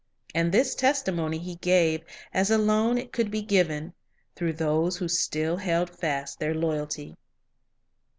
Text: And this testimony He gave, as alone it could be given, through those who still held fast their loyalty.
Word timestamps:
And 0.33 0.51
this 0.51 0.73
testimony 0.73 1.37
He 1.37 1.57
gave, 1.57 2.01
as 2.33 2.49
alone 2.49 2.97
it 2.97 3.11
could 3.11 3.29
be 3.29 3.43
given, 3.43 3.93
through 4.35 4.53
those 4.53 4.97
who 4.97 5.07
still 5.07 5.57
held 5.57 5.91
fast 5.91 6.39
their 6.39 6.55
loyalty. 6.55 7.15